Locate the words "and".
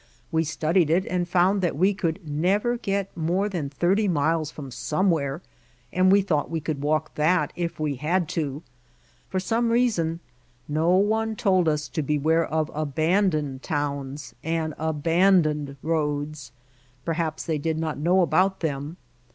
1.05-1.29, 5.93-6.11, 14.43-14.73